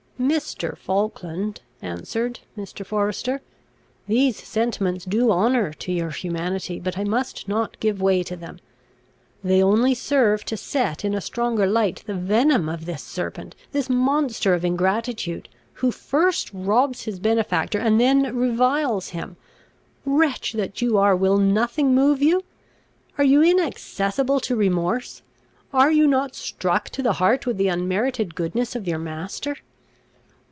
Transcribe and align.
"Mr. 0.21 0.77
Falkland," 0.77 1.59
answered 1.81 2.39
Mr. 2.55 2.85
Forester, 2.85 3.41
"these 4.07 4.37
sentiments 4.37 5.03
do 5.03 5.31
honour 5.31 5.73
to 5.73 5.91
your 5.91 6.11
humanity; 6.11 6.79
but 6.79 6.95
I 6.95 7.03
must 7.03 7.47
not 7.49 7.79
give 7.79 7.99
way 8.03 8.21
to 8.23 8.35
them. 8.35 8.59
They 9.43 9.63
only 9.63 9.95
serve 9.95 10.45
to 10.45 10.55
set 10.55 11.03
in 11.03 11.15
a 11.15 11.21
stronger 11.21 11.65
light 11.65 12.03
the 12.05 12.13
venom 12.13 12.69
of 12.69 12.85
this 12.85 13.01
serpent, 13.01 13.55
this 13.71 13.89
monster 13.89 14.53
of 14.53 14.63
ingratitude, 14.63 15.49
who 15.73 15.89
first 15.91 16.51
robs 16.53 17.05
his 17.05 17.17
benefactor, 17.17 17.79
and 17.79 17.99
then 17.99 18.33
reviles 18.37 19.09
him. 19.09 19.37
Wretch 20.05 20.53
that 20.53 20.83
you 20.83 20.99
are, 20.99 21.15
will 21.15 21.39
nothing 21.39 21.95
move 21.95 22.21
you? 22.21 22.43
Are 23.17 23.23
you 23.25 23.41
inaccessible 23.41 24.39
to 24.41 24.55
remorse? 24.55 25.23
Are 25.73 25.91
you 25.91 26.05
not 26.05 26.35
struck 26.35 26.89
to 26.91 27.01
the 27.01 27.13
heart 27.13 27.47
with 27.47 27.57
the 27.57 27.69
unmerited 27.69 28.35
goodness 28.35 28.75
of 28.75 28.87
your 28.87 28.99
master? 28.99 29.57